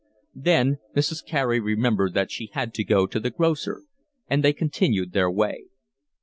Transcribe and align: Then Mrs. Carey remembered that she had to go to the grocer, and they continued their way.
Then 0.33 0.79
Mrs. 0.95 1.23
Carey 1.23 1.59
remembered 1.59 2.15
that 2.15 2.31
she 2.31 2.49
had 2.53 2.73
to 2.73 2.83
go 2.83 3.05
to 3.05 3.19
the 3.19 3.29
grocer, 3.29 3.83
and 4.27 4.43
they 4.43 4.51
continued 4.51 5.11
their 5.11 5.29
way. 5.29 5.65